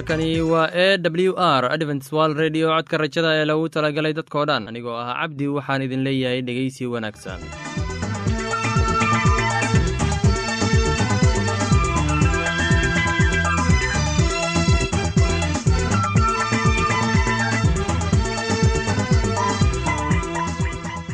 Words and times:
halkani 0.00 0.40
waa 0.40 0.68
e 0.74 0.98
w 0.98 1.34
r 1.36 1.64
advents 1.72 2.12
wal 2.12 2.34
redio 2.34 2.68
codka 2.76 2.96
rajada 3.02 3.30
ee 3.38 3.44
lagu 3.50 3.68
talagalay 3.74 4.12
dadkoo 4.18 4.44
dhan 4.50 4.68
anigoo 4.70 4.96
ah 5.02 5.12
cabdi 5.20 5.46
waxaan 5.56 5.82
idin 5.86 6.02
leeyahay 6.08 6.40
dhegeysi 6.48 6.86
wanaagsan 6.94 7.40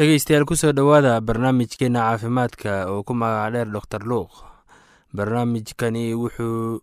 dhegeystayaal 0.00 0.48
ku 0.48 0.56
soo 0.56 0.72
dhowaada 0.72 1.20
barnaamijkeena 1.20 2.00
caafimaadka 2.08 2.72
oo 2.92 3.02
ku 3.04 3.12
magaca 3.20 3.50
dheer 3.52 3.68
doctor 3.76 4.00
luuq 4.10 4.32
barnaamijkani 5.16 6.04
wuxuu 6.16 6.80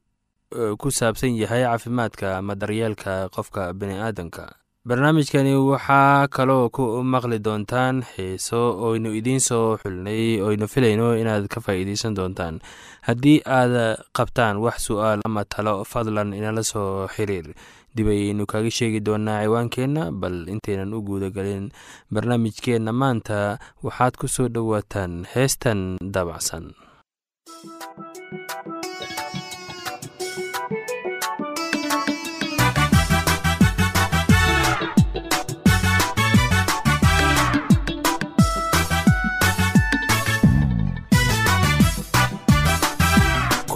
ku 0.78 0.88
saabsan 0.94 1.34
yahay 1.42 1.64
caafimaadka 1.66 2.38
ama 2.38 2.54
daryeelka 2.62 3.30
qofka 3.34 3.74
bini 3.74 3.98
aadanka 3.98 4.44
barnaamijkani 4.86 5.56
waxaa 5.72 6.28
kaloo 6.36 6.70
ku 6.70 6.84
maqli 7.14 7.40
doontaan 7.42 8.06
xiiso 8.14 8.62
oynu 8.88 9.10
idiin 9.20 9.42
soo 9.42 9.78
xulnay 9.82 10.38
oynu 10.48 10.68
filayno 10.70 11.18
inaad 11.18 11.48
ka 11.52 11.60
faa'iideysan 11.66 12.14
doontaan. 12.16 12.62
Haddii 13.08 13.42
aad 13.44 13.74
qabtaan 14.16 14.62
wax 14.64 14.78
su'aal 14.88 15.20
ama 15.26 15.44
talo 15.44 15.84
fadlan 15.92 16.32
inala 16.38 16.64
soo 16.64 17.08
xiriir 17.16 17.52
dib 17.96 18.08
ayaynu 18.14 18.46
kaga 18.52 18.72
sheegi 18.78 19.00
doonaa 19.08 19.42
ciwaankeenna 19.44 20.04
bal 20.22 20.38
intaynan 20.54 20.94
u 20.98 21.02
guudagelin 21.08 21.66
barnaamijkeenna 22.14 22.92
maanta 23.02 23.38
waxaad 23.86 24.14
ku 24.22 24.28
soo 24.36 24.48
dhowaataan 24.56 25.14
heestan 25.34 25.80
daabacsan 26.14 26.66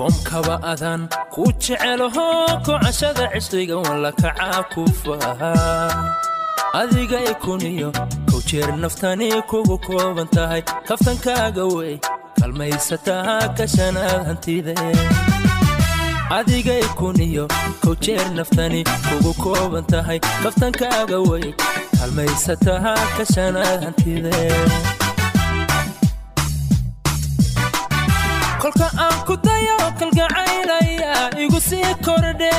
koomkaba 0.01 0.55
adaan 0.71 1.01
ku 1.33 1.43
jecelaho 1.63 2.25
kocashada 2.65 3.25
cisriga 3.33 3.77
walla 3.85 4.09
kacaa 4.21 4.61
ku 4.73 4.81
faha 5.01 5.51
adiga 6.79 7.19
ikuniyo 7.31 7.89
kow 8.29 8.41
naftani 8.81 9.27
kugu 9.49 9.77
kooban 9.85 10.27
tahay 10.35 10.61
kaftankaaga 10.89 11.65
wey 11.75 11.95
kalmaysataa 12.39 13.53
kashanaad 13.57 14.25
hantide 14.29 14.73
adiga 16.37 16.73
ikuniyo 16.87 17.45
kow 17.83 17.95
naftani 18.37 18.81
kugu 19.07 19.33
kooban 19.43 19.85
tahay 19.93 20.19
kaftankaaga 20.43 21.19
wey 21.29 21.53
kalmaysataa 21.99 22.97
kashanaad 23.17 23.79
hantide 23.85 24.33
kolka 28.61 28.87
aan 29.03 29.17
ku 29.27 29.33
dayo 29.45 29.75
kalgacaylaya 29.99 31.13
igu 31.43 31.59
sii 31.69 31.91
kordhe 32.05 32.53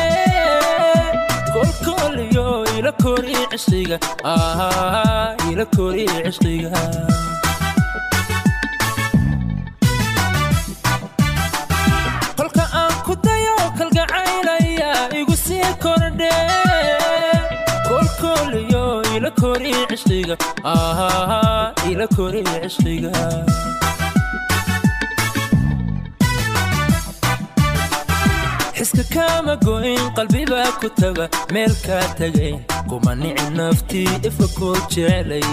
kolkooliyo 1.55 2.47
ila 2.79 2.93
kori 3.03 3.37
cishqiga 3.53 3.97
ila 5.51 5.65
kori 5.77 6.05
cishqiga 6.25 6.71
kolka 12.37 12.65
aan 12.81 12.95
ku 13.07 13.15
dayo 13.27 13.57
kalgacaylaya 13.79 14.91
igu 15.21 15.35
sii 15.45 15.69
kordhe 15.85 16.33
kolkooliyo 17.89 18.85
ila 19.17 19.31
kori 19.41 19.73
cishqiga 19.91 20.37
ila 21.91 22.07
kori 22.17 22.43
cishqiga 22.65 23.13
xiska 28.93 29.05
kaama 29.15 29.55
goyn 29.67 30.01
qalbibaa 30.17 30.71
ku 30.81 30.89
taga 31.01 31.25
meel 31.55 31.73
kaa 31.87 32.07
tagayn 32.19 32.59
kuma 32.89 33.13
nici 33.23 33.47
naftii 33.59 34.11
ifa 34.29 34.47
kuu 34.57 34.77
jeclay 34.93 35.45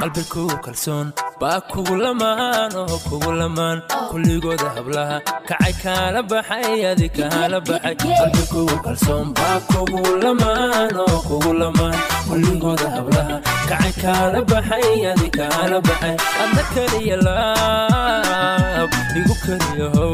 qalbi 0.00 0.22
kugu 0.32 0.56
kalsoon 0.64 1.06
baa 1.40 1.60
kugu 1.70 1.94
lamaan 2.04 2.72
oo 2.82 2.96
kugu 3.08 3.30
lamaan 3.40 3.78
kulligooda 4.10 4.68
hablaha 4.76 5.16
kacay 5.48 5.74
kaala 5.82 6.20
baxay 6.30 6.80
adi 6.90 7.08
kaala 7.18 7.58
baxay. 7.68 7.94
Qalbi 8.18 8.42
kugu 8.52 8.76
kalsoon 8.84 9.26
baa 9.38 9.58
kugu 9.70 10.00
lamaan 10.24 10.92
oo 11.04 11.18
kugu 11.28 11.52
lamaan 11.60 11.96
kulligooda 12.28 12.88
hablaha 12.96 13.36
kacay 13.70 13.92
kaala 14.02 14.38
baxay 14.50 14.88
adi 15.12 15.28
kaala 15.38 15.76
baxay. 15.86 16.16
Adna 16.42 16.62
keliya 16.74 17.16
laab 17.26 18.90
igu 19.20 19.34
keliya 19.44 19.86
how 19.96 20.10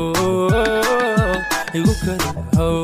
igu 1.78 1.93
keliya 2.02 2.43
how 2.56 2.75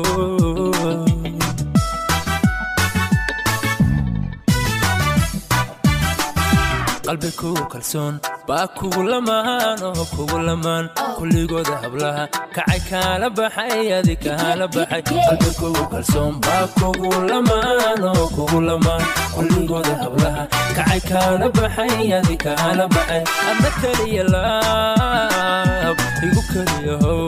qalbi 7.07 7.29
kugu 7.39 7.63
kalsoon. 7.73 8.13
Baa 8.47 8.67
kugu 8.77 9.01
lamaan 9.11 9.79
oo 9.87 10.03
kugu 10.15 10.37
lamaan. 10.47 10.85
Kulligooda 11.17 11.75
hablaha 11.83 12.23
kacay 12.55 12.79
kaala 12.89 13.27
baxay 13.37 13.87
adi 13.97 14.15
kaala 14.25 14.65
baxay. 14.75 15.01
Qalbi 15.27 15.49
kugu 15.59 15.83
kalsoon 15.93 16.33
baa 16.45 16.65
kugu 16.79 17.09
lamaan 17.31 18.01
oo 18.11 18.25
kugu 18.35 18.59
lamaan. 18.69 19.03
Kulligooda 19.35 19.93
hablaha 20.03 20.43
kacay 20.77 21.01
kaala 21.09 21.47
baxay 21.57 21.95
adi 22.19 22.35
kaala 22.45 22.85
baxay. 22.95 23.23
Adna 23.49 23.69
keliya 23.81 24.23
laab 24.33 25.97
igu 26.25 26.41
keliya 26.51 26.95
how 27.03 27.21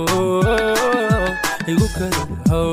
igu 1.71 1.87
keliya 1.95 2.23
how 2.51 2.69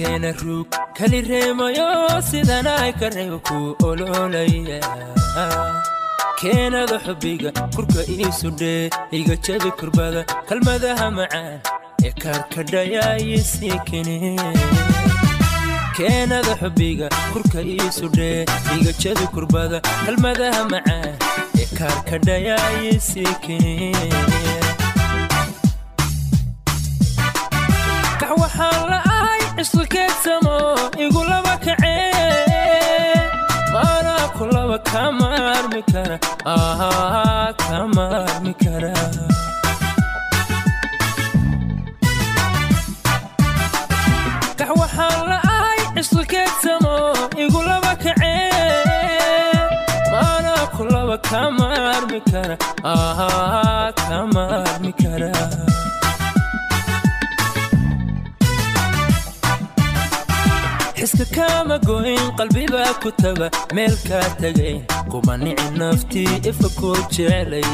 keena 0.00 0.30
ruug 0.42 0.66
kali 0.98 1.20
reemayo 1.30 1.86
sidanay 2.28 2.90
ka 3.00 3.08
reebo 3.16 3.38
kuu 3.48 3.68
ololaya 3.88 4.78
keenada 6.40 6.96
xubbiga 7.06 7.50
kurka 7.74 8.02
iisudhee 8.14 8.84
iga 9.18 9.36
jabi 9.46 9.70
kurbada 9.80 10.22
kalmadaha 10.48 11.06
macaan 11.18 11.58
ee 12.08 12.12
kaarkadhayaayisii 12.22 13.78
kene 13.90 14.16
keenada 15.98 16.54
xubbiga 16.62 17.06
kurka 17.32 17.60
iisudhee 17.74 18.40
iga 18.76 18.92
jabi 19.04 19.26
kurbada 19.36 19.78
kalmadaha 20.06 20.62
macaan 20.72 21.12
ee 21.62 21.68
kaarkadhayaayisii 21.78 23.34
kene 29.60 29.60
kax 29.60 29.60
waxaan 29.60 29.60
la 29.60 29.60
ahay 29.60 29.60
cisqikeedsamo 29.66 30.56
igu 31.04 31.20
laba 31.30 31.54
kacee 31.64 33.14
maanaa 33.72 34.24
ku 34.36 34.44
laba 34.54 34.78
kama 34.90 35.26
armi 35.56 35.82
kara 35.92 36.16
kama 37.68 38.04
armi 38.32 38.52
kara 38.62 38.92
kax 44.58 44.70
waxaan 44.80 45.18
la 45.30 45.38
ahay 45.54 45.80
cisqikeedsamo 45.94 46.94
igu 47.44 47.60
laba 47.68 47.92
kacee 48.02 48.48
maanaa 50.12 50.64
ku 50.74 50.82
laba 50.92 51.16
kama 51.30 51.66
armi 51.96 52.20
kara 52.30 52.56
kama 54.08 54.42
armi 54.70 54.92
kara 55.02 55.32
xiska 61.00 61.24
kaama 61.36 61.76
goyn 61.88 62.24
qalbibaa 62.38 62.92
ku 63.02 63.10
taga 63.22 63.46
meel 63.74 63.94
kaa 64.08 64.28
tagayn 64.40 64.78
kuma 65.10 65.34
nici 65.44 65.66
naftii 65.80 66.32
ifa 66.50 66.68
kuu 66.78 66.96
jeclay 67.14 67.68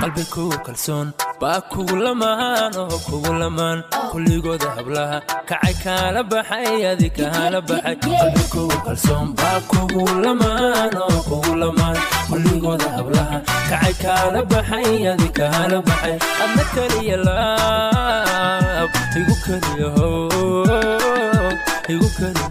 qalbi 0.00 0.24
kugu 0.32 0.58
kalsoon 0.66 1.08
baa 1.40 1.60
kugu 1.72 1.96
lamaan 2.04 2.72
oo 2.82 2.98
kugu 3.06 3.32
lamaan 3.40 3.78
kulligooda 4.12 4.68
hablaha 4.76 5.18
kacay 5.48 5.74
kaala 5.84 6.20
baxay 6.32 6.80
adi 6.90 7.08
kaala 7.18 7.58
baxay. 7.68 7.96
Qalbi 8.04 8.42
kugu 8.52 8.76
kalsoon 8.86 9.26
baa 9.38 9.58
kugu 9.70 10.02
lamaan 10.24 10.92
oo 11.04 11.18
kugu 11.28 11.52
lamaan 11.62 11.96
kulligooda 12.30 12.88
hablaha 12.96 13.36
kacay 13.70 13.94
kaala 14.02 14.40
baxay 14.52 14.90
adi 15.12 15.28
kaala 15.38 15.78
baxay. 15.88 16.16
Adna 16.44 16.64
keliya 16.74 17.16
laab 17.26 18.90
igu 19.20 19.34
keliya 19.44 19.88
how 19.96 21.50
igu 21.92 22.08
keliya 22.18 22.48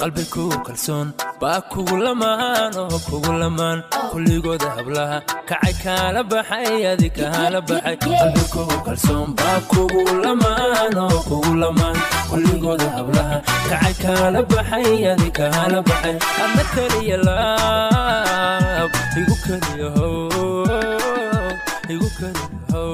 qalbi 0.00 0.24
kugu 0.32 0.58
kalsoon. 0.66 1.06
Baa 1.40 1.60
kugu 1.72 1.96
lamaan 2.04 2.72
oo 2.82 2.98
kugu 3.08 3.32
lamaan. 3.40 3.78
Kulligooda 4.10 4.68
hablaha 4.76 5.18
kacay 5.48 5.74
kaala 5.82 6.20
baxay 6.30 6.80
adi 6.92 7.08
kaala 7.18 7.58
baxay. 7.68 7.96
Qalbi 8.04 8.42
kugu 8.54 8.76
kalsoon 8.86 9.28
baa 9.38 9.58
kugu 9.72 10.00
lamaan 10.24 10.94
oo 11.04 11.18
kugu 11.28 11.52
lamaan. 11.62 11.96
Kulligooda 12.30 12.88
hablaha 12.96 13.36
kacay 13.70 13.94
kaala 14.02 14.40
baxay 14.52 14.88
adi 15.12 15.28
kaala 15.38 15.78
baxay. 15.88 16.16
Adna 16.44 16.64
keliya 16.74 17.16
laab 17.26 18.90
igu 19.20 19.34
keliya 19.44 19.88
how 19.96 20.14
igu 21.92 22.08
keliya 22.18 22.48
how 22.72 22.92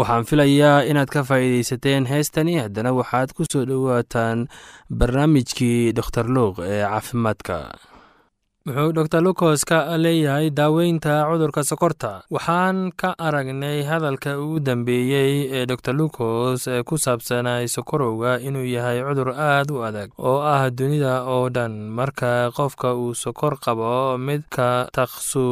waxaan 0.00 0.24
filayaa 0.28 0.84
inaad 0.90 1.10
ka 1.14 1.20
faa'iidaysateen 1.28 2.06
heestani. 2.12 2.58
Haddana 2.64 2.92
waxaad 3.00 3.30
ku 3.36 3.44
soo 3.52 3.64
dhowaataan 3.70 4.48
barnaamijkii 4.98 5.92
doktor 5.98 6.26
luuq 6.36 6.56
ee 6.64 6.82
caafimaadka. 6.84 7.56
Wuxuu 8.66 8.92
dor 8.92 9.22
lukos 9.24 9.64
ka 9.64 9.78
leeyahay 10.04 10.50
daaweynta 10.58 11.24
cudurka 11.28 11.62
sokorta? 11.64 12.10
Waxaan 12.34 12.92
ka 13.00 13.14
aragnay 13.26 13.78
hadalka 13.90 14.36
ugu 14.42 14.60
dambeeyey 14.66 15.32
ee 15.56 15.64
dor 15.66 15.80
lukos 16.00 16.68
ee 16.68 16.82
ku 16.88 16.94
saabsanay 17.04 17.64
sokorowga 17.74 18.36
inuu 18.46 18.64
yahay 18.74 18.98
cudur 19.06 19.30
aad 19.32 19.68
u 19.74 19.80
adag 19.88 20.10
oo 20.18 20.38
ah 20.54 20.68
dunida 20.70 21.14
oo 21.34 21.48
dhan. 21.48 21.72
Marka 21.98 22.50
qofka 22.56 22.94
uu 22.94 23.14
sokor 23.14 23.56
qabo 23.64 24.18
mid 24.26 24.42
ka 24.56 24.68
taqsu 24.92 25.44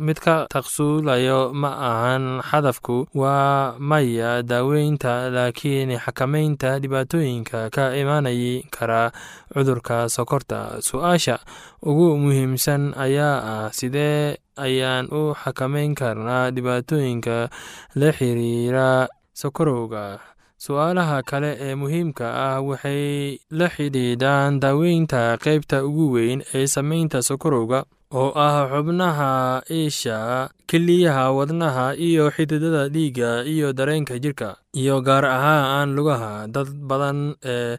mid 0.00 0.16
ka 0.16 0.46
taqsuulayo 0.48 1.52
ma 1.52 1.70
ahan 1.76 2.40
hadafku 2.40 3.04
waa 3.14 3.76
maya 3.78 4.40
daaweynta 4.42 5.28
laakiin 5.28 5.92
xakamaynta 6.00 6.80
dhibaatooyinka 6.80 7.68
ka 7.70 7.92
imaanayi 7.92 8.64
kara 8.72 9.12
cudurka 9.52 10.08
sokorta. 10.08 10.80
Su'aasha 10.80 11.36
ugu 11.84 12.16
muhiimsan 12.16 12.96
ayaa 12.96 13.36
ah 13.52 13.68
sidee 13.72 14.40
ayaan 14.56 15.12
u 15.12 15.36
xakamayn 15.36 15.92
karnaa 15.94 16.48
dhibaatooyinka 16.50 17.52
la 18.00 18.08
xiriira 18.16 19.08
sokorowga? 19.36 20.16
Su'aalaha 20.56 21.22
kale 21.28 21.52
ee 21.60 21.74
muhiimka 21.74 22.24
ah 22.24 22.56
waxay 22.64 23.36
la 23.50 23.68
xidhiidhaan 23.68 24.60
daaweynta 24.64 25.36
qeybta 25.44 25.84
ugu 25.84 26.12
weyn 26.16 26.40
ee 26.54 26.66
sameynta 26.66 27.18
sokorowga 27.22 27.84
oo 28.12 28.30
ah 28.36 28.68
xubnaha 28.72 29.62
iisha 29.70 30.48
keliyaha 30.68 31.24
wadnaha 31.38 31.86
iyo 31.96 32.28
xididada 32.34 32.88
dhiigga 32.94 33.44
iyo 33.48 33.72
dareenka 33.72 34.18
jirka 34.20 34.56
iyo 34.76 35.00
gaar 35.00 35.24
ahaan 35.24 35.94
lugaha. 35.96 36.46
Dad 36.54 36.68
badan 36.88 37.34
ee 37.44 37.76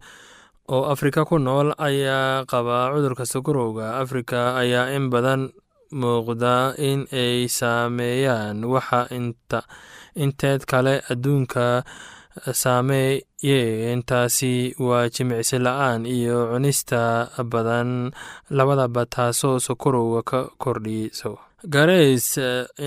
oo 0.74 0.84
afrika 0.94 1.22
ku 1.30 1.38
nool 1.38 1.70
ayaa 1.78 2.46
qaba 2.50 2.90
cudurka 2.94 3.26
sokorowga 3.30 4.00
afrika 4.02 4.58
ayaa 4.62 4.96
in 4.98 5.10
badan 5.14 5.42
muuqda 5.94 6.74
in 6.82 7.06
ay 7.14 7.46
saameeyaan 7.46 8.66
waxa 8.66 9.02
inteed 10.16 10.62
kale 10.66 11.02
adduunka 11.12 11.84
saameeyeen 12.62 14.04
taasi 14.10 14.76
waa 14.80 15.10
jimicsi 15.10 15.58
la'aan 15.66 16.06
iyo 16.06 16.38
cunista 16.52 17.30
badan. 17.52 18.12
Labadaba 18.50 19.06
taasoo 19.06 19.60
sokorowga 19.60 20.22
ka 20.30 20.40
kordhiso. 20.58 21.40
Gareys 21.74 22.38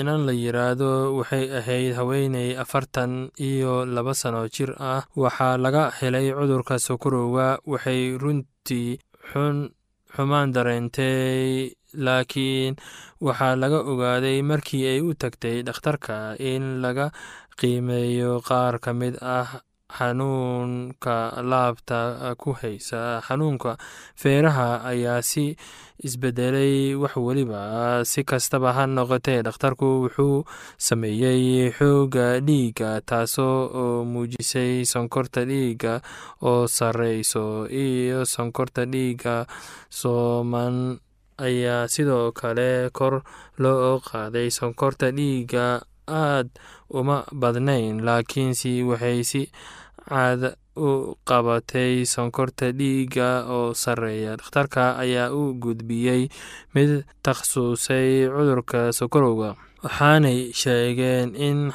inan 0.01 0.27
la 0.29 0.33
yiraahdo 0.37 1.17
waxay 1.17 1.47
ahayd 1.59 1.95
haweeney 1.97 2.57
afartan 2.63 3.31
iyo 3.41 3.87
laba 3.87 4.13
sano 4.15 4.49
jir 4.49 4.75
ah. 4.79 5.03
Waxaa 5.17 5.57
laga 5.57 5.91
helay 5.99 6.29
cudurka 6.37 6.77
sokorowga 6.79 7.47
waxay 7.67 8.19
runtii 8.23 8.99
xun 9.33 9.57
xumaan 10.17 10.53
dareentay 10.53 11.73
laakiin 12.05 12.77
waxaa 13.27 13.57
laga 13.57 13.81
ogaaday 13.91 14.39
markii 14.45 14.85
ay 14.93 15.01
u 15.01 15.15
tagtay 15.23 15.63
dhakhtarka 15.67 16.37
in 16.39 16.85
laga 16.85 17.07
qiimeeyo 17.59 18.41
qaar 18.49 18.75
ka 18.85 18.93
mid 19.01 19.15
ah 19.23 19.61
xanuunka 19.97 21.17
laabta 21.51 22.35
ku 22.37 22.53
haysa. 22.61 23.21
Xanuunka 23.27 23.79
feeraha 24.21 24.83
ayaa 24.91 25.23
si 25.23 25.57
isbedelay 26.07 26.93
wax 27.01 27.15
weliba 27.17 27.63
si 28.05 28.21
kastaba 28.29 28.73
ha 28.77 28.85
noqotee 28.87 29.41
dhakhtarku 29.47 29.87
wuxuu 30.03 30.45
sameeyey 30.87 31.71
xooga 31.79 32.27
dhiigga 32.47 32.91
taasoo 33.09 33.59
oo 33.83 34.05
muujisay 34.13 34.85
sonkorta 34.93 35.45
dhiigga 35.51 35.95
oo 36.43 36.67
sareyso 36.77 37.47
iyo 37.71 38.25
sonkorta 38.35 38.85
dhiigga 38.93 39.47
sooman 40.01 40.77
ayaa 41.47 41.89
sidoo 41.95 42.33
kale 42.39 42.91
kor 42.93 43.15
loo 43.63 44.01
qaaday. 44.09 44.49
Sonkorta 44.59 45.09
dhiigga 45.19 45.67
aad 46.09 46.49
uma 46.91 47.25
badnayn 47.33 48.01
laakiinse 48.07 48.83
waxay 48.89 49.19
si 49.31 49.43
caada 50.09 50.51
u 50.77 51.17
qabatay 51.29 52.05
sonkorta 52.05 52.67
dhiigga 52.79 53.29
oo 53.49 53.75
sarreeya. 53.75 54.37
Dhakhtarka 54.37 54.97
ayaa 55.03 55.33
u 55.33 55.55
gudbiyey 55.63 56.29
mid 56.75 56.91
takhasusay 57.25 58.29
cudurka 58.35 58.93
sokorowga 58.99 59.51
waxaanay 59.85 60.53
sheegeen 60.61 61.33
in 61.49 61.73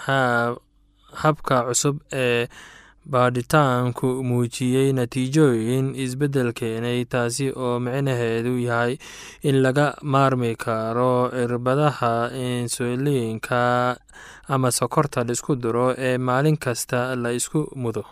habka 1.21 1.57
cusub 1.67 1.97
ee 2.13 2.47
baadhitaanku 3.05 4.21
muujiyey 4.23 4.93
natiijooyin 4.93 5.95
isbeddel 5.95 6.53
keenay 6.53 7.05
taasi 7.05 7.49
oo 7.55 7.79
micnaheedu 7.79 8.53
yahay 8.67 8.97
in 9.43 9.55
laga 9.65 9.87
maarmi 10.03 10.55
karo 10.55 11.29
cirbadaha 11.33 12.29
insuliinka 12.33 13.97
ama 14.47 14.71
sokorta 14.71 15.23
la 15.25 15.33
isku 15.33 15.55
diro 15.55 15.95
ee 15.97 16.17
maalin 16.17 16.57
kasta 16.57 17.15
la 17.15 17.31
isku 17.33 17.67
mudo. 17.75 18.03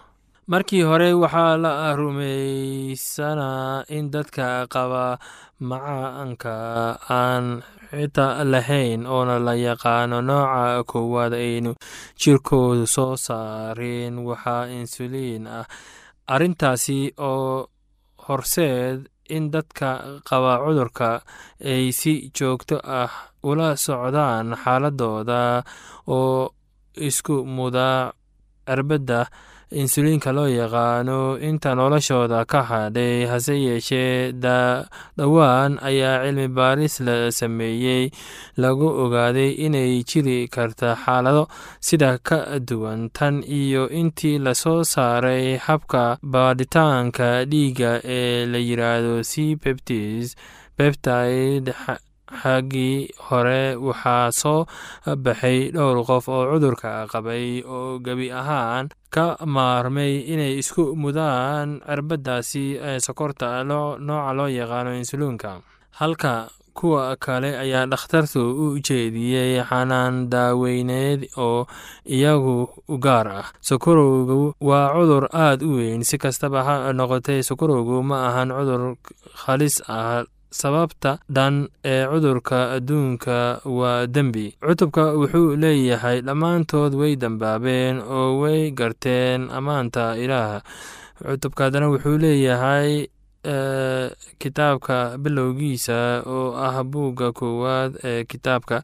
Markii 0.48 0.82
hore 0.82 1.14
waxaa 1.14 1.58
la 1.58 1.96
rumaysanaa 1.96 3.84
in 3.90 4.10
dadka 4.12 4.66
qaba 4.68 5.20
macaanka 5.60 6.56
aan 7.20 7.46
xita 7.92 8.44
lahayn 8.52 9.02
oona 9.16 9.36
la 9.48 9.54
yaqaano 9.68 10.18
nooca 10.30 10.84
koowaad 10.92 11.34
aynu 11.34 11.72
jirkoodu 12.22 12.86
soo 12.96 13.14
saareen 13.26 14.14
waxaa 14.28 14.64
insuliin 14.78 15.44
ah. 15.58 15.66
Arrintaasi 16.34 17.00
oo 17.30 17.66
horseed 18.28 19.00
in 19.36 19.50
dadka 19.54 19.90
qaba 20.28 20.54
cudurka 20.64 21.10
ay 21.72 21.86
si 22.00 22.14
joogto 22.38 22.78
ah 23.02 23.12
ula 23.50 23.70
socdaan 23.86 24.48
xaaladooda 24.62 25.42
oo 26.18 26.54
isku 27.08 27.36
muda 27.56 27.90
cirbadda 28.68 29.20
insuliinka 29.72 30.32
loo 30.34 30.48
yaqaano 30.50 31.38
inta 31.40 31.76
noloshooda 31.76 32.46
ka 32.52 32.62
hadhay 32.70 33.26
hase 33.32 33.54
yeeshee 33.62 34.32
dhowaan 35.18 35.78
ayaa 35.90 36.24
cilmi 36.26 36.48
baaris 36.58 37.00
la 37.08 37.18
sameeyey. 37.32 38.10
Lagu 38.58 38.88
ogaaday 39.04 39.52
inay 39.66 40.04
jiri 40.10 40.48
karta 40.50 40.96
xaalado 41.06 41.48
sida 41.80 42.18
ka 42.18 42.60
duwan 42.60 43.10
tan 43.14 43.44
iyo 43.44 43.90
intii 43.90 44.38
la 44.46 44.54
soo 44.56 44.84
saaray 44.84 45.58
habka 45.58 46.18
baadhitaanka 46.24 47.46
dhiigga 47.52 47.92
ee 48.04 48.46
la 48.52 48.58
yiraahdo 48.58 49.24
c 49.32 49.56
peptis 49.62 50.36
peptide 50.78 51.74
xaggii 52.42 53.10
hore 53.28 53.76
waxaa 53.88 54.32
soo 54.42 54.66
baxay 55.26 55.72
dhowr 55.76 55.98
qof 56.10 56.26
oo 56.30 56.44
cudurka 56.52 57.08
qabay 57.12 57.62
oo 57.66 58.00
gebi 58.06 58.28
ahaan 58.32 58.90
ka 59.10 59.38
maarmay 59.56 60.14
inay 60.34 60.54
isku 60.62 60.94
mudaan 61.02 61.82
cirbadaasi 61.88 62.66
sokorta 63.06 63.64
nooca 63.66 64.32
loo 64.38 64.48
yaqaano 64.60 64.92
insuliinka. 65.00 65.62
Halka 66.00 66.48
kuwa 66.80 67.18
kale 67.20 67.60
ayaa 67.60 67.86
dhakhtartu 67.92 68.40
u 68.64 68.66
jeediyey 68.80 69.60
xanaan 69.68 70.30
daaweyneed 70.32 71.28
oo 71.38 71.68
iyagu 72.08 72.70
gaar 73.04 73.28
ah. 73.28 73.48
Sokorowgu 73.60 74.54
waa 74.64 74.94
cudur 74.96 75.28
aad 75.34 75.60
u 75.66 75.76
weyn. 75.76 76.04
Si 76.08 76.16
kastaba 76.18 76.64
ha 76.64 76.76
noqotee 76.94 77.44
sokorowgu 77.44 78.00
ma 78.10 78.18
ahan 78.32 78.50
cudur 78.56 78.96
khalis 79.44 79.82
ah 79.92 80.24
sababta 80.52 81.20
dhan 81.30 81.68
ee 81.86 82.06
cudurka 82.08 82.72
adduunka 82.78 83.62
waa 83.66 84.08
dembi. 84.08 84.56
Cutubka 84.62 85.14
wuxuu 85.14 85.56
leeyahay 85.56 86.22
dhammaantood 86.22 86.94
way 86.96 87.16
dambaabeen 87.16 88.02
oo 88.02 88.40
way 88.42 88.72
garteen 88.72 89.50
ammaanta 89.50 90.18
ilaah. 90.18 90.62
Cutubka 91.22 91.64
haddana 91.70 91.90
wuxuu 91.94 92.18
leeyahay 92.18 93.08
kitaabka 94.40 95.18
bilowgiisa 95.18 96.24
oo 96.26 96.56
ah 96.58 96.84
buugga 96.84 97.32
koowaad 97.32 97.92
ee 98.04 98.24
kitaabka 98.24 98.84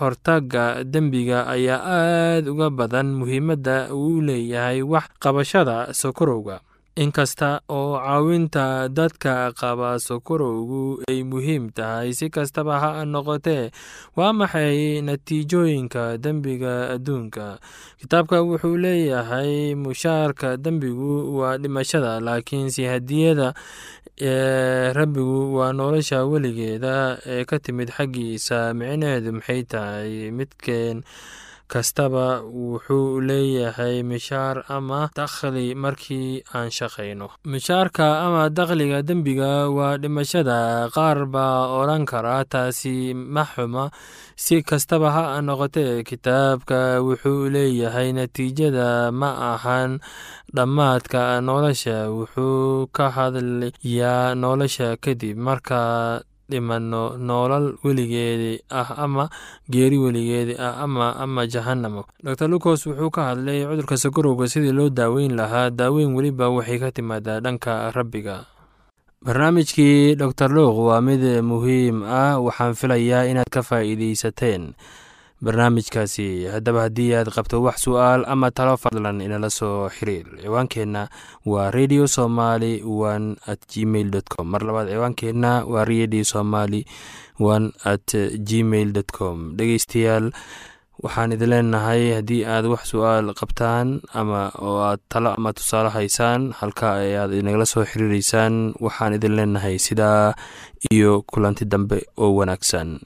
hortaga 0.00 0.64
dembiga 0.84 1.38
ayaa 1.54 1.80
aad 1.98 2.44
uga 2.52 2.68
badan 2.78 3.08
muhiimadda 3.20 3.76
uu 3.94 4.20
leeyahay 4.28 4.80
wax 4.92 5.06
qabashada 5.22 5.76
sokorowga 6.00 6.56
inkasta 6.96 7.60
oo 7.70 7.94
caawinta 7.98 8.88
dadka 8.90 9.52
qaba 9.54 9.98
sokorowgu 10.02 11.02
ay 11.08 11.22
muhiim 11.22 11.70
tahay 11.70 12.10
si 12.12 12.26
kastaba 12.34 12.80
ha 12.82 12.90
noqotee 13.06 13.70
waa 14.18 14.32
maxay 14.34 15.00
natiijooyinka 15.00 16.18
dembiga 16.18 16.90
adduunka? 16.98 17.58
Kitaabka 18.02 18.42
wuxuu 18.42 18.76
leeyahay 18.76 19.74
mushaarka 19.78 20.56
dembigu 20.58 21.38
waa 21.38 21.56
dhimashada 21.62 22.20
laakiinse 22.20 22.82
hadiyada 22.90 23.54
ee 24.20 24.92
rabbigu 24.92 25.54
waa 25.56 25.72
nolosha 25.72 26.24
weligeeda 26.26 27.18
ee 27.26 27.44
ka 27.46 27.58
timid 27.62 27.88
xaggiisa 27.96 28.74
micnaheedu 28.74 29.32
maxay 29.38 29.62
tahay? 29.62 30.30
Midkeen 30.34 31.00
kastaba 31.72 32.26
wuxuu 32.42 33.20
leeyahay 33.28 33.96
mishaar 34.10 34.56
ama 34.76 35.00
dakhli 35.18 35.66
markii 35.84 36.42
aan 36.54 36.70
shaqayno 36.78 37.28
mishaarka 37.52 38.06
ama 38.26 38.42
dakhliga 38.58 38.98
dembiga 39.08 39.52
waa 39.76 39.96
dhimashada 40.02 40.58
qaar 40.96 41.18
baa 41.34 41.58
odhan 41.80 42.04
kara 42.10 42.36
taasi 42.52 42.94
ma 43.14 43.44
xuma 43.52 43.84
si 44.44 44.56
kastaba 44.70 45.08
ha 45.16 45.24
noqotee 45.48 46.02
kitaabka 46.08 46.80
wuxuu 47.06 47.48
leeyahay 47.54 48.08
natiijada 48.18 48.88
ma 49.20 49.30
ahan 49.52 49.90
dhammaadka 50.56 51.22
nolosha 51.48 51.98
wuxuu 52.16 52.86
ka 52.96 53.06
hadlayaa 53.16 54.34
nolosha 54.42 54.88
kadib 55.04 55.36
markaa 55.46 56.20
dhimano 56.50 57.14
noolal 57.16 57.66
weligeedi 57.84 58.60
ah 58.70 58.88
ama 59.04 59.30
geeri 59.70 59.98
weligeedi 59.98 60.54
ah 60.58 60.82
ama 60.84 61.14
ama 61.16 61.46
jahanamo 61.46 62.02
dor 62.24 62.48
lucos 62.50 62.86
wuxuu 62.86 63.10
ka 63.14 63.22
hadlay 63.30 63.62
cudurka 63.68 63.96
sokorowga 63.96 64.48
sidii 64.50 64.72
loo 64.74 64.88
daaweyn 64.90 65.36
lahaa. 65.38 65.70
Daaweyn 65.70 66.10
weliba 66.14 66.48
waxay 66.50 66.78
ka 66.82 66.90
timaadaa 66.90 67.40
dhanka 67.40 67.90
rabbiga. 67.94 68.44
Barnaamijkii 69.24 70.16
dor 70.16 70.32
luuq 70.50 70.76
waa 70.88 71.00
mid 71.04 71.20
muhiim 71.44 72.02
ah. 72.02 72.40
Waxaan 72.40 72.74
filayaa 72.74 73.28
inaad 73.28 73.50
ka 73.52 73.60
faa'iideysateen 73.62 74.72
barnaamijkaasi. 75.44 76.46
Haddaba 76.52 76.80
haddii 76.86 77.14
aad 77.16 77.28
qabto 77.34 77.62
wax 77.64 77.84
su'aal 77.86 78.24
ama 78.28 78.50
talo 78.50 78.76
fadlan 78.76 79.20
inala 79.24 79.50
soo 79.50 79.88
xiriir 79.88 80.26
ciwaankeenna 80.42 81.08
waa 81.46 81.70
radio 81.70 82.06
somaly 82.06 82.82
one 82.84 83.36
at 83.46 83.60
gmail 83.72 84.10
com. 84.28 84.46
Mar 84.52 84.62
labaad 84.62 84.88
ciwaankeenna 84.92 85.64
waa 85.64 85.84
radio 85.84 86.24
somaly 86.24 86.84
one 87.38 87.72
at 87.84 88.08
gmail 88.48 88.92
dot 88.92 89.08
com. 89.12 89.56
Dhegeystayaal 89.56 90.28
waxaan 91.02 91.32
idin 91.32 91.48
leenahay 91.48 92.02
haddii 92.20 92.44
aad 92.44 92.66
wax 92.68 92.92
su'aal 92.92 93.32
qabtaan 93.40 94.00
ama 94.12 94.52
oo 94.60 94.78
aad 94.84 95.00
talo 95.08 95.32
ama 95.32 95.52
tusaale 95.56 95.88
haysaan 95.88 96.52
halka 96.52 96.92
ayaad 97.00 97.32
inagala 97.32 97.64
soo 97.66 97.84
xiriireysaan 97.88 98.76
waxaan 98.84 99.16
idin 99.16 99.32
leenahay 99.40 99.78
sidaa 99.80 100.34
iyo 100.92 101.22
kulanti 101.24 101.64
dambe 101.64 102.04
oo 102.20 102.36
wanaagsan 102.36 103.00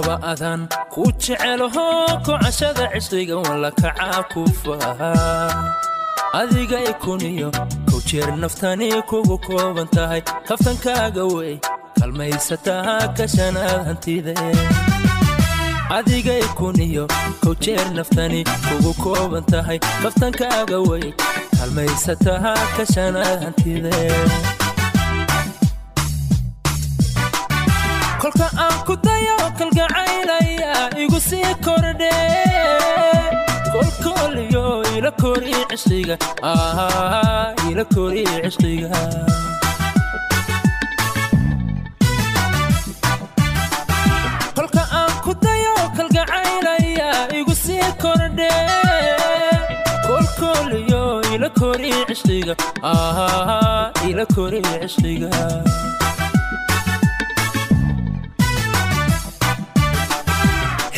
koomkaba 0.00 0.18
adaan 0.32 0.68
ku 0.92 1.04
jecelaho 1.18 2.20
kocashada 2.24 2.88
cisriga 2.92 3.36
walla 3.36 3.70
kacaa 3.70 4.22
ku 4.32 4.44
faha 4.62 5.12
adigay 6.40 6.88
kuniyo 7.04 7.50
kow 7.88 8.00
jeer 8.08 8.30
naftani 8.42 8.88
kugu 9.10 9.36
kooban 9.46 9.88
tahay 9.94 10.22
kaftankaaga 10.48 11.24
wey 11.34 11.58
kalmaysataa 11.98 13.08
kashanaad 13.18 13.84
hantide 13.88 14.34
adigay 15.96 16.42
kuniyo 16.58 17.04
kow 17.42 17.54
jeer 17.64 17.86
naftani 17.98 18.44
kugu 18.68 18.92
kooban 19.02 19.44
tahay 19.44 19.78
kaftankaaga 20.02 20.78
wey 20.88 21.12
kalmaysataa 21.58 22.54
kashanaad 22.76 23.38
hantide 23.44 23.94
kolka 28.30 28.46
aan 28.62 28.76
ku 28.86 28.94
dayo 29.06 29.36
kalgacaylaya 29.58 30.72
igu 31.02 31.18
sii 31.28 31.50
kordhe 31.66 32.12
kolkooliyo 33.72 34.64
ila 34.96 35.10
kori 35.22 35.54
cishqiga 35.70 36.16
ila 37.70 37.84
kori 37.94 38.22
cishqiga 38.44 38.88
kolka 44.56 44.82
aan 45.00 45.12
ku 45.24 45.32
dayo 45.44 45.74
kalgacaylaya 45.96 47.10
igu 47.38 47.54
sii 47.64 47.88
kordhe 48.02 48.50
kolkooliyo 50.06 51.02
ila 51.34 51.48
kori 51.60 51.90
cishqiga 52.08 52.54
ila 54.08 54.24
kori 54.34 54.60
cishqiga 54.82 55.30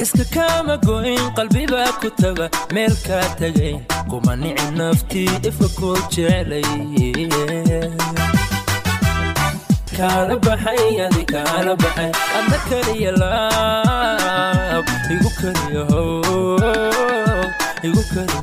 xiska 0.02 0.24
kaama 0.34 0.74
goyn 0.86 1.20
qalbibaa 1.36 1.90
ku 2.02 2.08
taga 2.22 2.46
meel 2.74 2.94
kaa 3.06 3.26
tagayn 3.40 3.78
kuma 4.10 4.32
nici 4.42 4.66
naftii 4.78 5.30
ifa 5.48 5.66
koo 5.78 5.96
jeclay 6.12 6.66
kaala 9.96 10.34
baxay 10.46 10.82
adi 11.06 11.22
kaala 11.32 11.72
baxay 11.82 12.10
adna 12.38 12.58
kaliya 12.68 13.12
laab 13.22 14.86
igu 15.14 15.30
kaliya 15.40 15.82
how 15.92 16.10
igu 17.86 18.02
kaliya 18.12 18.40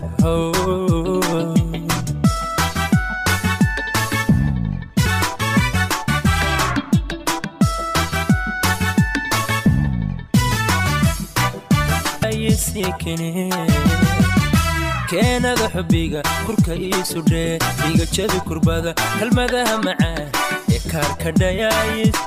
keenada 15.10 15.65
xubbiga 15.74 16.22
kurka 16.46 16.74
ii 16.88 17.02
sudhee 17.12 17.56
igajadi 17.89 18.39
kurbada 18.48 18.92
kelmadaha 19.20 19.76
macaan 19.86 20.28
ee 20.76 20.80
kaarka 20.92 21.30
dhayaayis 21.39 22.18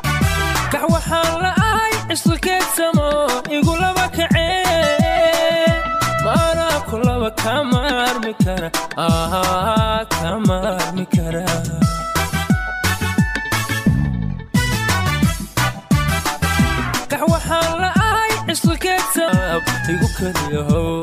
kax 0.73 0.85
waxaan 0.95 1.33
la 1.45 1.51
ahay 1.69 1.93
cisqikeedsamo 2.09 3.09
igulaba 3.59 4.05
kacee 4.17 5.71
maanaa 6.25 6.79
kulaba 6.91 7.31
kama 7.45 7.81
armi 8.09 8.33
kara 8.45 8.69
kama 10.21 10.57
armi 10.75 11.07
kara 11.17 11.47
igu 19.91 20.09
kaliya 20.19 20.61
how 20.69 21.03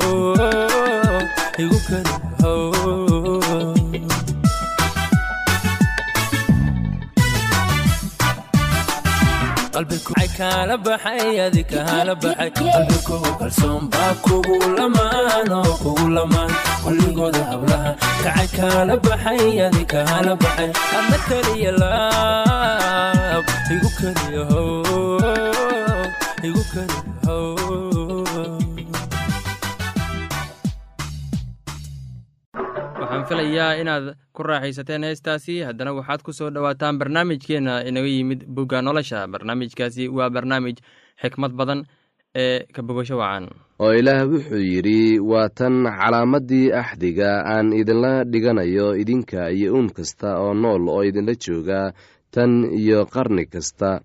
igu 1.63 1.77
kaliya 1.87 2.17
how 2.41 3.79
qalbikuay 9.73 10.27
kaala 10.37 10.75
baxay 10.85 11.35
adi 11.45 11.63
kaala 11.71 12.13
baxay 12.23 12.49
qalbikugu 12.57 13.31
kalsoon 13.39 13.83
baa 13.93 14.13
kugu 14.25 14.55
lamaano 14.77 15.59
kugu 15.83 16.05
lamaan 16.17 16.51
kulligooda 16.83 17.41
hablaha 17.51 17.91
kacay 18.23 18.47
kaala 18.57 18.93
baxay 19.05 19.43
adi 19.67 19.83
kaala 19.93 20.33
baxay 20.43 20.69
adna 20.97 21.17
kaliya 21.29 21.71
laab 21.81 23.45
igu 23.75 23.89
kaliya 23.99 24.43
how 24.51 24.67
igu 26.47 26.63
kaliya 26.73 27.03
how 33.09 33.23
filayaa 33.29 33.75
inaad 33.81 34.05
ku 34.35 34.43
raaxaysateen 34.43 35.03
heestaasi. 35.07 35.55
Haddana 35.67 35.93
waxaad 35.97 36.21
ku 36.25 36.31
soo 36.33 36.49
dhowaataan 36.55 36.97
barnaamijkeenna 36.99 37.83
inaga 37.89 38.07
yimid 38.07 38.41
bugga 38.55 38.81
nolosha. 38.81 39.27
Barnaamijkaasi 39.27 40.07
waa 40.17 40.29
barnaamij 40.29 40.77
xikmad 41.21 41.53
badan 41.59 41.85
ee 42.35 42.59
ka 42.73 42.81
bogasho 42.81 43.17
wacan. 43.17 43.49
Oo 43.79 43.93
ilaah 43.99 44.27
wuxuu 44.31 44.61
yidhi 44.73 45.19
waa 45.19 45.49
tan 45.49 45.83
calaamaddii 45.99 46.71
axdiga 46.81 47.31
aan 47.53 47.73
idinla 47.73 48.23
dhiganayo 48.31 48.95
idinka 49.01 49.49
iyo 49.51 49.73
uun 49.73 49.89
kasta 49.89 50.37
oo 50.43 50.53
nool 50.53 50.89
oo 50.89 51.03
idinla 51.03 51.33
jooga 51.45 51.93
tan 52.31 52.51
iyo 52.81 53.05
qarni 53.05 53.45
kasta. 53.45 54.01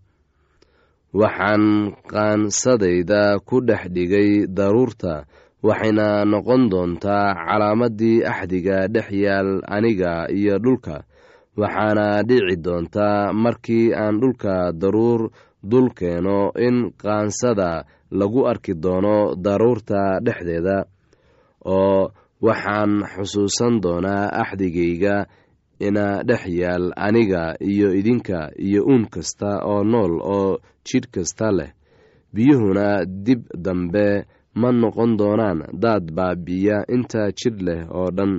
Waxaan 1.14 1.94
qaansadayda 2.10 3.38
ku 3.46 3.60
dhex 3.60 3.82
dhigay 3.94 4.46
daruurta 4.56 5.24
waxayna 5.68 6.08
noqon 6.32 6.62
doontaa 6.72 7.28
calaamaddii 7.46 8.18
axdiga 8.32 8.78
dhex 8.94 9.08
yaal 9.24 9.50
aniga 9.76 10.12
iyo 10.38 10.58
dhulka. 10.64 10.96
Waxaana 11.60 12.06
dhici 12.28 12.56
doontaa 12.64 13.32
markii 13.32 13.86
aan 13.94 14.20
dhulka 14.20 14.72
daruur 14.80 15.30
dul 15.70 15.88
keeno 15.98 16.52
in 16.66 16.76
qaansada 17.02 17.70
lagu 18.18 18.40
arki 18.50 18.74
doono 18.84 19.34
daruurta 19.44 20.20
dhexdeeda 20.24 20.76
oo 21.76 22.10
waxaan 22.46 22.92
xusuusan 23.14 23.74
doonaa 23.84 24.28
axdigayga 24.42 25.16
ina 25.86 26.06
dhex 26.28 26.42
yaal 26.60 26.84
aniga 27.06 27.42
iyo 27.70 27.88
idinka 28.00 28.50
iyo 28.66 28.80
uun 28.84 29.04
kasta 29.14 29.50
oo 29.70 29.80
nool 29.92 30.14
oo 30.36 30.58
jidh 30.86 31.08
kasta 31.14 31.48
leh. 31.58 31.70
Biyuhuna 32.34 33.06
dib 33.06 33.42
dambe 33.64 34.26
ma 34.60 34.68
noqon 34.72 35.12
doonaan 35.18 35.58
daad 35.82 36.04
baabi'iya 36.16 36.78
inta 36.94 37.22
jidh 37.38 37.60
leh 37.66 37.80
oo 37.98 38.10
dhan. 38.16 38.32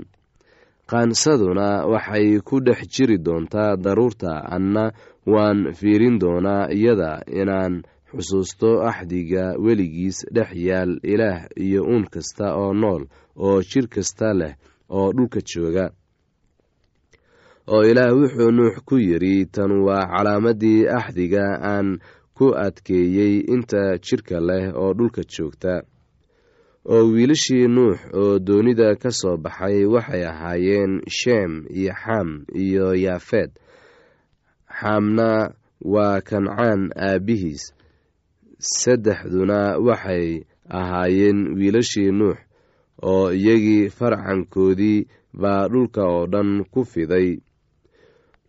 Qaansaduna 0.90 1.68
waxay 1.92 2.28
ku 2.48 2.56
dhex 2.66 2.80
jiri 2.94 3.18
doontaa 3.26 3.76
daruurta 3.84 4.32
anna 4.56 4.86
waan 5.34 5.60
fiirin 5.80 6.20
doonaa 6.22 6.70
iyada 6.78 7.12
inaan 7.42 7.74
xusuusto 8.12 8.70
axdiga 8.90 9.46
weligiis 9.64 10.18
dhex 10.36 10.50
yaal 10.68 10.92
ilaah 11.14 11.40
iyo 11.66 11.82
uun 11.92 12.06
kasta 12.14 12.46
oo 12.62 12.74
nool 12.82 13.04
oo 13.46 13.58
jidh 13.70 13.90
kasta 13.96 14.28
leh 14.40 14.54
oo 14.98 15.08
dhulka 15.16 15.40
jooga. 15.50 15.86
Oo 17.74 17.82
ilaah 17.92 18.14
wuxuu 18.18 18.52
nuux 18.58 18.76
ku 18.88 18.96
yidhi 19.08 19.46
tan 19.56 19.72
waa 19.88 20.06
calaamaddii 20.14 20.86
axdiga 21.00 21.46
aan 21.74 21.88
ku 22.38 22.46
adkeeyey 22.66 23.34
inta 23.54 23.98
jidhka 24.06 24.38
leh 24.50 24.66
oo 24.82 24.94
dhulka 24.98 25.22
joogta 25.34 25.74
oo 26.94 27.04
wiilashii 27.14 27.68
nuux 27.76 27.98
oo 28.22 28.40
doonida 28.48 28.96
ka 29.02 29.10
soo 29.20 29.38
baxay 29.44 29.86
waxay 29.94 30.24
ahaayeen 30.32 30.94
sheem 31.18 31.52
iyo 31.80 31.94
xam 32.04 32.30
iyo 32.64 32.86
yaafeed 33.06 33.52
xaamna 34.80 35.30
waa 35.94 36.22
kancaan 36.30 36.82
aabbihiis 37.08 37.64
saddexduna 38.60 39.60
waxay 39.88 40.28
ahaayeen 40.80 41.40
wiilashii 41.58 42.12
nuux 42.20 42.38
oo 43.12 43.32
iyagii 43.34 43.90
farcankoodii 43.98 45.00
baa 45.42 45.68
dhulka 45.72 46.02
oo 46.16 46.26
dhan 46.34 46.64
ku 46.72 46.82
fiday. 46.92 47.30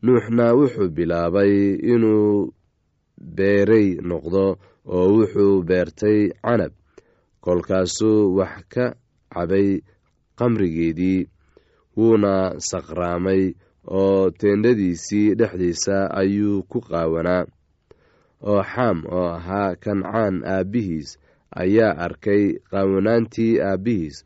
Nuuxna 0.03 0.55
wuxuu 0.59 0.89
bilaabay 0.97 1.55
inuu 1.93 2.53
beerey 3.37 3.89
noqdo 4.09 4.45
oo 4.95 5.07
wuxuu 5.17 5.63
beertay 5.69 6.21
canab 6.45 6.73
kolkaasuu 7.47 8.35
wax 8.39 8.55
ka 8.75 8.85
cabay 9.35 9.69
qamrigeedii 10.39 11.21
wuuna 11.97 12.35
saqraamay 12.71 13.43
oo 13.99 14.31
teendhadiisii 14.41 15.35
dhexdiisa 15.39 15.97
ayuu 16.21 16.63
ku 16.71 16.79
qaawanaa. 16.89 17.45
Oo 18.51 18.63
xam 18.73 18.99
oo 19.19 19.29
ahaa 19.39 19.77
kancaan 19.85 20.37
aabbihiis 20.55 21.09
ayaa 21.63 21.93
arkay 22.07 22.43
qaawanaantii 22.71 23.61
aabbihiis. 23.69 24.17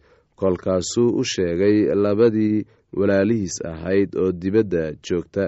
Kolkaasuu 0.41 1.11
u 1.21 1.25
sheegay 1.33 1.77
labadii 2.05 2.65
walaalihiis 2.99 3.57
ahayd 3.73 4.17
oo 4.23 4.33
dibadda 4.33 4.85
joogta. 5.07 5.45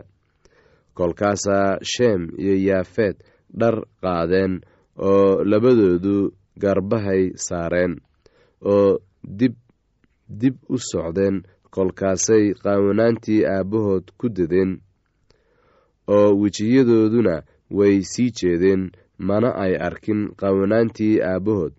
Kolkaasaa 0.94 1.78
sheem 1.92 2.28
iyo 2.38 2.54
yaafeed 2.68 3.16
dhar 3.60 3.76
qaadeen 4.02 4.60
oo 5.08 5.44
labadoodu 5.44 6.16
garbahay 6.60 7.22
saareen 7.46 7.96
oo 8.72 8.98
dib 9.38 9.54
dib 10.40 10.56
u 10.68 10.76
socdeen 10.78 11.42
kolkaasay 11.74 12.44
qaawanaantii 12.62 13.44
aabbahood 13.54 14.04
ku 14.18 14.28
dadeen 14.28 14.80
oo 16.08 16.28
wejiyadooduna 16.40 17.42
way 17.70 18.02
sii 18.02 18.30
jeedeen. 18.38 18.90
Mana 19.18 19.54
ay 19.54 19.74
arkin 19.88 20.20
qaawanaantii 20.40 21.20
aabbahood. 21.22 21.72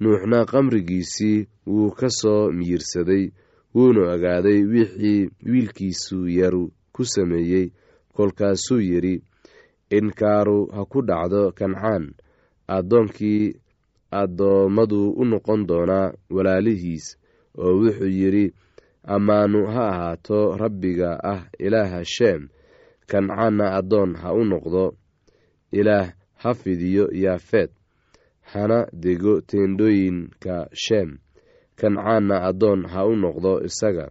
Nuuxna 0.00 0.44
qamrigiisii 0.46 1.46
wuu 1.66 1.90
ka 1.90 2.08
soo 2.20 2.52
miyirsaday 2.52 3.24
wuuna 3.74 4.12
ogaaday 4.14 4.60
wixii 4.72 5.30
wiilkiisu 5.50 6.28
yaru 6.28 6.72
ku 6.92 7.04
sameeyey. 7.04 7.66
Kolkaasuu 8.14 8.80
yidhi 8.80 9.22
inkaaru 9.90 10.66
ha 10.74 10.84
ku 10.84 11.02
dhacdo 11.08 11.52
kancaan 11.58 12.04
addoonkii 12.76 13.54
addoommadu 14.10 15.10
u 15.10 15.24
noqon 15.24 15.66
doonaa 15.68 16.12
walaalihiis 16.30 17.06
oo 17.58 17.72
wuxuu 17.80 18.12
yidhi 18.18 18.54
ammaanu 19.14 19.66
ha 19.66 19.84
ahaato 19.92 20.56
rabbiga 20.56 21.10
ah 21.32 21.42
ilaaha 21.58 22.04
sheem 22.04 22.48
kancaanna 23.10 23.66
addoon 23.78 24.10
ha 24.20 24.32
u 24.34 24.44
noqdo 24.44 24.84
ilaah 25.72 26.12
ha 26.42 26.54
fidiyo 26.54 27.08
yaafeed 27.12 27.70
hana 28.52 28.86
dego 28.92 29.40
teendhooyinka 29.40 30.68
sheem 30.84 31.18
kancaanna 31.80 32.36
addoon 32.48 32.80
ha 32.92 33.06
u 33.06 33.16
noqdo 33.16 33.52
isaga. 33.68 34.06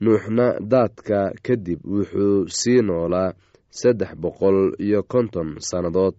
Nuuxna 0.00 0.46
daadka 0.60 1.32
kadib 1.42 1.80
wuxuu 1.84 2.48
sii 2.58 2.82
noolaa 2.82 3.32
saddex 3.70 4.12
boqol 4.22 4.58
iyo 4.78 5.02
konton 5.02 5.48
sannadood 5.68 6.14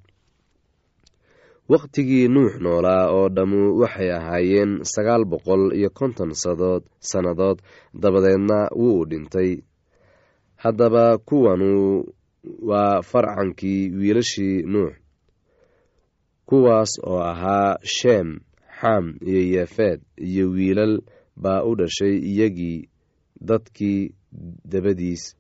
wakhtigii 1.70 2.28
nuux 2.28 2.54
noolaa 2.64 3.10
oo 3.18 3.30
dhammu 3.36 3.62
waxay 3.82 4.12
ahaayeen 4.18 4.72
sagaal 4.94 5.24
boqol 5.32 5.64
iyo 5.80 5.90
konton 5.90 6.32
sadood 6.44 6.84
sannadood 7.00 7.60
dabadeedna 8.02 8.60
wuu 8.76 9.06
dhintay. 9.10 9.52
Haddaba 10.64 11.18
kuwanu 11.18 12.06
waa 12.70 13.02
farcankii 13.02 13.90
wiilashii 14.00 14.62
nuux 14.74 14.94
kuwaas 16.46 16.92
oo 17.04 17.20
ahaa 17.32 17.78
sheem 17.84 18.40
xam 18.82 19.06
iyo 19.22 19.42
yeefeed 19.54 20.00
iyo 20.18 20.50
wiilal 20.56 21.02
baa 21.36 21.64
u 21.64 21.76
dhashay 21.76 22.16
iyagii 22.18 22.90
dadkii 23.42 24.12
dabadiis. 24.72 25.36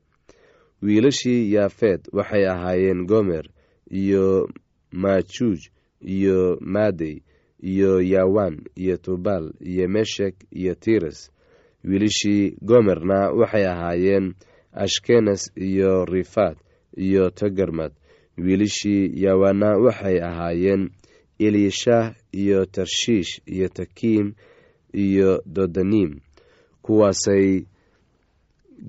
Wiilashii 0.81 1.53
yaafeed 1.53 2.01
waxay 2.13 2.45
ahaayeen 2.49 3.05
gomer 3.05 3.45
iyo 3.91 4.49
maajuuj 4.91 5.59
iyo 6.01 6.57
maadey 6.61 7.21
iyo 7.61 8.01
yawan 8.01 8.61
iyo 8.75 8.97
tubal 8.97 9.53
iyo 9.59 9.87
meshek 9.89 10.35
iyo 10.51 10.75
tiras 10.75 11.31
wiilashii 11.83 12.57
gomerna 12.61 13.31
waxay 13.31 13.65
ahaayeen 13.67 14.33
ashkenes 14.71 15.51
iyo 15.55 16.05
rifaad 16.05 16.57
iyo 16.97 17.29
togarmad 17.29 17.91
wiilashii 18.37 19.11
yawana 19.23 19.77
waxay 19.77 20.21
ahaayeen 20.23 20.89
elishah 21.39 22.15
iyo 22.31 22.65
tarshiish 22.65 23.41
iyo 23.45 23.67
takiim 23.69 24.33
iyo 24.93 25.41
dodanim. 25.45 26.19
Kuwaasay 26.81 27.65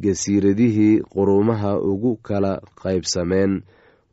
gasiiradihii 0.01 1.01
quruumaha 1.01 1.81
ugu 1.81 2.17
kala 2.17 2.61
qaybsameen 2.83 3.63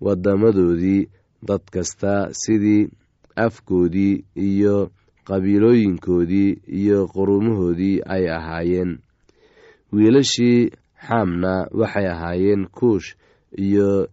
wadamadoodii 0.02 1.08
dad 1.48 1.62
kasta 1.74 2.30
sidii 2.42 2.90
afkoodii 3.36 4.26
iyo 4.36 4.92
qabiilooyinkoodii 5.28 6.52
iyo 6.68 7.08
quruumahoodii 7.08 8.02
ay 8.06 8.30
ahaayeen. 8.38 8.92
Wiilashii 9.94 10.72
xaamna 11.08 11.68
waxay 11.80 12.08
ahaayeen 12.14 12.68
kuush 12.78 13.16
iyo 13.58 14.08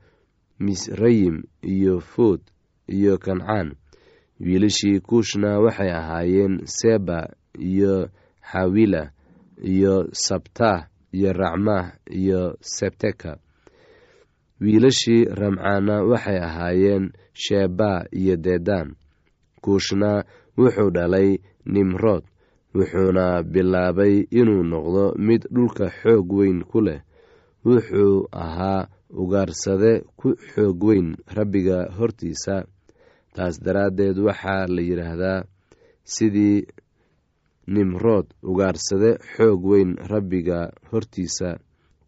misrayim 0.60 1.42
iyo 1.62 2.00
fuud 2.00 2.40
iyo 2.88 3.18
kancaan. 3.18 3.74
Wiilashii 4.40 5.00
kuushna 5.00 5.58
waxay 5.60 5.90
ahaayeen 5.92 6.60
seba 6.64 7.28
iyo 7.58 8.08
xawila 8.52 9.10
iyo 9.64 10.08
sabtah 10.12 10.86
iyo 11.12 11.32
racmah 11.32 11.92
iyo 12.10 12.56
sebteka 12.60 13.38
wiilashii 14.62 15.24
ramcaana 15.40 15.94
waxay 16.10 16.38
ahaayeen 16.48 17.04
sheba 17.42 17.90
iyo 18.20 18.36
dedan 18.36 18.88
kuushna 19.62 20.10
wuxuu 20.58 20.90
dhalay 20.96 21.30
nimrood 21.72 22.24
wuxuuna 22.74 23.42
bilaabay 23.52 24.14
inuu 24.40 24.62
noqdo 24.72 25.04
mid 25.26 25.42
dhulka 25.54 25.86
xoog 26.00 26.26
weyn 26.38 26.58
ku 26.70 26.80
leh. 26.86 27.00
Wuxuu 27.66 28.26
ahaa 28.44 28.88
ugaarsade 29.22 29.92
ku 30.18 30.28
xoog 30.52 30.78
weyn 30.88 31.08
rabbiga 31.36 31.78
hortiisa. 31.98 32.56
Taas 33.34 33.54
daraaddeed 33.64 34.16
waxaa 34.26 34.66
la 34.74 34.82
yidhaahdaa 34.88 35.44
sidii 36.14 36.66
nimrood 37.74 38.26
ugaarsade 38.50 39.10
xoog 39.34 39.60
weyn 39.70 39.90
rabbiga 40.10 40.58
hortiisa 40.90 41.48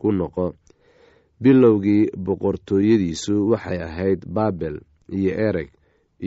ku 0.00 0.08
noqo 0.18 0.46
bilowgii 1.44 2.04
boqortooyadiisu 2.26 3.34
waxay 3.50 3.78
ahayd 3.88 4.20
baabel 4.34 4.76
iyo 5.18 5.32
ereg 5.48 5.68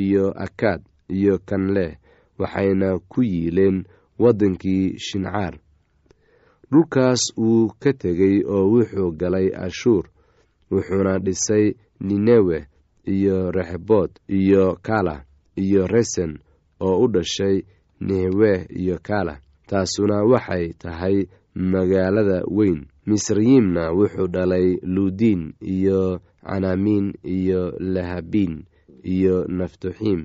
iyo 0.03 0.25
akaad 0.45 0.81
iyo 1.17 1.39
kanleh 1.49 1.91
waxayna 2.39 2.89
ku 3.11 3.19
yiileen 3.23 3.77
waddankii 4.21 4.85
shincaar. 5.05 5.53
Dhulkaas 6.71 7.21
wuu 7.37 7.71
ka 7.81 7.93
tegey 8.01 8.35
oo 8.55 8.65
wuxuu 8.73 9.11
galay 9.19 9.47
ashuur 9.65 10.05
wuxuuna 10.71 11.13
dhisay 11.25 11.65
ninewe 12.07 12.67
iyo 13.05 13.51
rexbood 13.51 14.11
iyo 14.29 14.77
kala 14.87 15.15
iyo 15.55 15.87
resen 15.87 16.39
oo 16.79 16.97
u 17.03 17.07
dhashay 17.13 17.57
nehweh 18.01 18.59
iyo 18.81 18.99
kala 19.07 19.39
taasuna 19.67 20.17
waxay 20.31 20.73
tahay 20.81 21.17
magaalada 21.55 22.43
weyn 22.57 22.85
misriyiimna 23.09 23.83
wuxuu 23.97 24.27
dhalay 24.35 24.67
luudiin 24.83 25.53
iyo 25.75 26.19
canaamiin 26.47 27.13
iyo 27.23 27.61
lahabiin 27.79 28.55
iyo 29.03 29.35
naftuxiim 29.57 30.21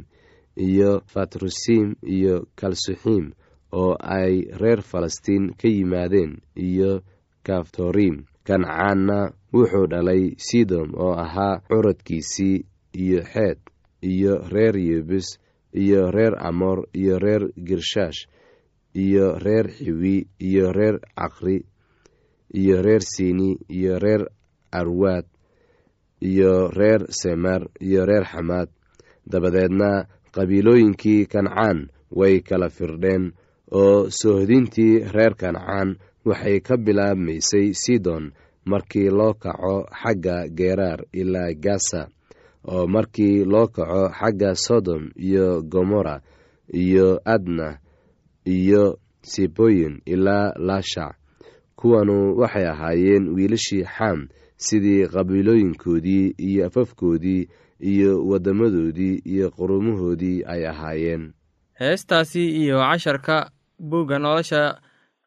iyo 0.57 0.91
fatrusiim 1.13 1.95
iyo 2.17 2.35
kalsuxiim 2.61 3.27
oo 3.73 3.95
ay 4.19 4.35
reer 4.61 4.81
falastiin 4.83 5.45
ka 5.61 5.69
yimaadeen 5.69 6.33
iyo 6.57 7.01
kaftoriim 7.47 8.17
kancaanna 8.47 9.19
wuxuu 9.55 9.87
dhalay 9.93 10.23
sidom 10.47 10.89
oo 11.05 11.15
ahaa 11.25 11.61
curadkiisii 11.69 12.57
iyo 13.03 13.21
xeed 13.33 13.59
iyo 14.13 14.35
reer 14.53 14.77
yebus 14.89 15.39
iyo 15.83 16.11
reer 16.11 16.35
amor 16.49 16.79
iyo 17.01 17.19
reer 17.19 17.43
girshaash 17.67 18.21
iyo 18.95 19.39
reer 19.45 19.67
xiwi 19.77 20.27
iyo 20.49 20.73
reer 20.73 20.97
caqri 21.17 21.57
iyo 22.61 22.83
reer 22.83 23.03
sini 23.03 23.59
iyo 23.69 23.99
reer 23.99 24.23
arwaad 24.73 25.25
iyo 26.21 26.69
reer 26.71 27.03
semer 27.11 27.63
iyo 27.81 28.07
reer 28.07 28.25
xamaad 28.25 28.69
dabadeedna 29.27 30.07
qabiilooyinkii 30.35 31.27
kancaan 31.27 31.89
way 32.19 32.41
kala 32.41 32.69
firdheen 32.71 33.33
oo 33.71 34.11
soohdintii 34.11 34.95
reer 35.15 35.35
kancaan 35.35 35.97
waxay 36.25 36.61
ka 36.61 36.77
bilaabmaysay 36.77 37.67
sidon 37.83 38.33
markii 38.65 39.11
loo 39.11 39.35
kaco 39.35 39.87
xagga 40.03 40.37
geeraar 40.59 41.01
ilaa 41.13 41.53
gasa 41.65 42.03
oo 42.73 42.87
markii 42.87 43.45
loo 43.53 43.67
kaco 43.77 44.03
xagga 44.19 44.51
sodom 44.55 45.11
iyo 45.17 45.63
gomora 45.63 46.21
iyo 46.83 47.21
adna 47.25 47.79
iyo 48.47 48.99
siboyin 49.23 50.01
ilaa 50.07 50.53
laashac 50.57 51.15
kuwanu 51.77 52.37
waxay 52.41 52.67
ahaayeen 52.69 53.29
wiilashii 53.37 53.85
xam 53.85 54.29
sidii 54.57 55.07
qabiilooyinkoodii 55.15 56.35
iyo 56.39 56.67
afafkoodii 56.67 57.49
iyo 57.81 58.27
waddamadoodii 58.31 59.23
iyo 59.25 59.51
qurumahoodii 59.51 60.45
ay 60.47 60.67
ahaayeen. 60.69 61.33
Heestaasi 61.81 62.43
iyo 62.63 62.79
casharka 62.79 63.51
buugga 63.79 64.19
nolosha 64.19 64.79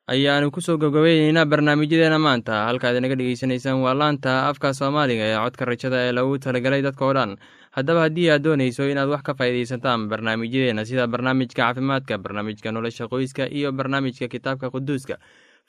ayaanu 0.07 0.51
ku 0.51 0.61
soo 0.61 0.77
gabgabayneynaa 0.77 1.45
barnaamijyadeena 1.45 2.19
maanta. 2.19 2.53
Halkaad 2.69 2.95
inaga 2.97 3.15
dhegeysanaysaan 3.15 3.81
waa 3.81 3.93
laanta 3.93 4.47
afka 4.47 4.73
soomaaliga 4.73 5.23
ee 5.25 5.37
codka 5.43 5.65
rajada 5.65 5.97
ee 6.07 6.11
lagu 6.11 6.37
talagalay 6.39 6.81
dadka 6.81 7.05
o 7.05 7.13
dhan. 7.13 7.35
Haddaba 7.71 8.01
haddii 8.05 8.29
aad 8.29 8.43
doonayso 8.43 8.87
inaad 8.89 9.09
wax 9.09 9.21
ka 9.23 9.33
faa'iidaysataan 9.33 10.07
barnaamijyadeena 10.07 10.85
sida 10.85 11.07
barnaamijka 11.07 11.59
caafimaadka 11.63 12.17
barnaamijka 12.17 12.71
nolosha 12.71 13.07
qoyska 13.07 13.49
iyo 13.51 13.71
barnaamijka 13.71 14.27
kitaabka 14.27 14.69
quduuska 14.71 15.17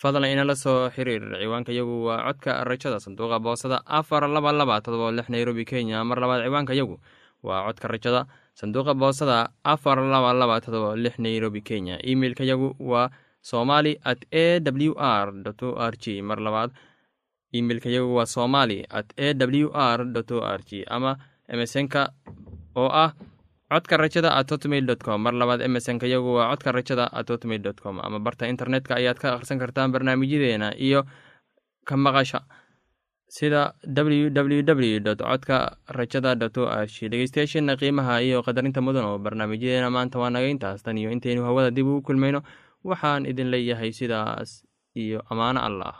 fadlan 0.00 0.28
inala 0.32 0.54
soo 0.56 0.90
xiriir. 0.94 1.22
Ciwaanka 1.40 1.72
yagu 1.72 2.04
waa 2.06 2.24
codka 2.26 2.64
rajada 2.64 2.98
sanduuqa 3.00 3.38
boosada 3.40 3.80
afar 3.86 4.28
laba 4.28 4.52
laba 4.52 4.80
todoba 4.80 5.10
lix 5.12 5.28
nairobi 5.28 5.64
kenya. 5.64 6.04
Mar 6.04 6.18
labaad 6.20 6.44
ciwaanka 6.46 6.74
yagu 6.74 7.00
waa 7.42 7.64
codka 7.66 7.88
rajada 7.88 8.26
sanduuqa 8.54 8.94
boosada 8.94 9.48
afar 9.64 9.98
laba 9.98 10.32
laba 10.34 10.60
todoba 10.60 10.96
lix 10.96 11.18
nairobi 11.18 11.60
kenya. 11.62 11.96
Emeilka 12.04 12.44
yagu 12.44 12.76
waa 12.80 13.10
somali 13.40 13.96
at 14.04 14.20
a 14.32 14.60
w 14.60 14.92
r 14.98 15.32
o 15.62 15.68
r 15.76 15.94
g. 15.96 16.20
Mar 16.22 16.38
labaad 16.40 16.70
imeilka 17.52 17.88
yagu 17.88 18.14
waa 18.16 18.26
somali 18.26 18.84
at 18.90 19.08
a 19.16 19.32
w 19.34 19.70
r 19.72 20.00
o 20.04 20.40
r 20.44 20.60
g. 20.68 20.84
Ama 20.86 21.16
emesonka 21.48 22.12
oo 22.76 22.88
ah 22.92 23.12
codka 23.70 23.96
rajada 23.96 24.30
at 24.38 24.48
hotmail 24.50 24.86
com. 25.06 25.22
Mar 25.22 25.32
labaad 25.34 25.60
emesonka 25.66 26.06
yagu 26.06 26.34
waa 26.38 26.50
codka 26.52 26.72
rajada 26.72 27.04
at 27.12 27.26
hotmail 27.28 27.62
dot 27.62 27.80
com. 27.80 28.00
Ama 28.00 28.18
barta 28.20 28.46
internetka 28.46 28.94
ayaad 29.00 29.18
ka 29.18 29.34
akhrisan 29.34 29.58
kartaan 29.58 29.92
barnaamijyadeena 29.92 30.74
iyo 30.78 31.04
ka 31.84 31.96
maqasha 31.96 32.40
sida 33.28 33.74
w 33.82 34.30
w 34.30 34.62
w 34.62 35.00
dot 35.00 35.18
codka 35.18 35.76
rajada 35.90 36.34
dot 36.38 36.56
o 36.58 36.66
g 36.86 37.08
dhegeystayaasheena 37.10 37.74
qiimaha 37.76 38.22
iyo 38.22 38.42
qadarinta 38.46 38.80
mudan 38.80 39.04
oo 39.04 39.18
barnaamijyadeena 39.18 39.90
maanta 39.90 40.18
waa 40.18 40.30
naga 40.30 40.46
intaas. 40.46 40.82
Tan 40.82 40.98
iyo 40.98 41.10
intaynu 41.10 41.42
hawada 41.42 41.70
dib 41.74 41.86
ugu 41.86 42.02
kulmayno 42.06 42.42
waxaan 42.86 43.26
idin 43.26 43.50
leeyahay 43.50 43.90
sidaas 43.92 44.62
iyo 44.94 45.26
ammaano 45.30 45.60
allah 45.68 45.94